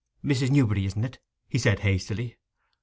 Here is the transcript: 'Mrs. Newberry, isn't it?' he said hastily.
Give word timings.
'Mrs. 0.25 0.49
Newberry, 0.49 0.85
isn't 0.85 1.03
it?' 1.05 1.19
he 1.47 1.59
said 1.59 1.81
hastily. 1.81 2.39